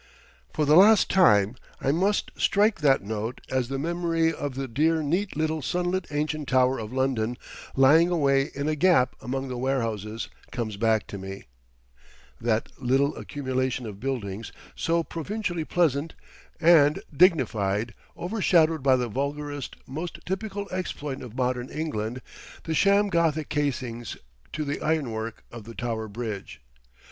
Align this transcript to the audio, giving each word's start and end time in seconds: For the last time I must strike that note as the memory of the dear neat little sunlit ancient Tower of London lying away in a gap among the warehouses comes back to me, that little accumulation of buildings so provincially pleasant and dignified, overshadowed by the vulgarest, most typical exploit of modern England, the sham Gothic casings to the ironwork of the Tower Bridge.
For 0.51 0.65
the 0.65 0.73
last 0.75 1.11
time 1.11 1.57
I 1.79 1.91
must 1.91 2.31
strike 2.35 2.81
that 2.81 3.03
note 3.03 3.39
as 3.51 3.67
the 3.67 3.77
memory 3.77 4.33
of 4.33 4.55
the 4.55 4.67
dear 4.67 5.03
neat 5.03 5.35
little 5.37 5.61
sunlit 5.61 6.07
ancient 6.09 6.47
Tower 6.47 6.79
of 6.79 6.91
London 6.91 7.37
lying 7.75 8.09
away 8.09 8.49
in 8.55 8.67
a 8.67 8.73
gap 8.73 9.15
among 9.21 9.47
the 9.47 9.59
warehouses 9.59 10.27
comes 10.51 10.75
back 10.75 11.05
to 11.05 11.19
me, 11.19 11.43
that 12.41 12.71
little 12.79 13.15
accumulation 13.15 13.85
of 13.85 13.99
buildings 13.99 14.51
so 14.75 15.03
provincially 15.03 15.65
pleasant 15.65 16.15
and 16.59 17.03
dignified, 17.15 17.93
overshadowed 18.17 18.81
by 18.81 18.95
the 18.95 19.07
vulgarest, 19.07 19.75
most 19.85 20.17
typical 20.25 20.67
exploit 20.71 21.21
of 21.21 21.35
modern 21.35 21.69
England, 21.69 22.23
the 22.63 22.73
sham 22.73 23.07
Gothic 23.07 23.49
casings 23.49 24.17
to 24.51 24.65
the 24.65 24.81
ironwork 24.81 25.43
of 25.51 25.65
the 25.65 25.75
Tower 25.75 26.07
Bridge. 26.07 26.59